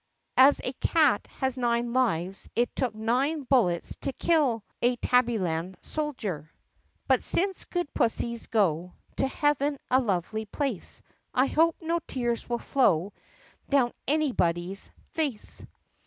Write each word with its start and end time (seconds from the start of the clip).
As 0.37 0.59
a 0.63 0.73
cat 0.81 1.27
has 1.37 1.59
nine 1.59 1.93
lives 1.93 2.49
it 2.55 2.75
took 2.75 2.95
nine 2.95 3.43
bullets 3.43 3.97
to 3.97 4.11
kill 4.13 4.63
"abbyland 5.11 5.77
soldier. 5.83 6.49
(But 7.07 7.21
since 7.21 7.65
good 7.65 7.93
pussies 7.93 8.47
go 8.47 8.93
To 9.17 9.27
heaven, 9.27 9.77
a 9.91 10.01
lovely 10.01 10.45
place, 10.45 11.03
I 11.35 11.45
hope 11.45 11.75
no 11.83 11.99
tears 12.07 12.49
will 12.49 12.57
flow 12.57 13.13
Down 13.69 13.91
anybody's 14.07 14.89
face.) 15.11 15.63